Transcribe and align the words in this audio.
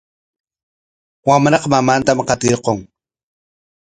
Wamraqa 1.27 1.67
mamantam 1.73 2.19
qatiparqun. 2.27 2.79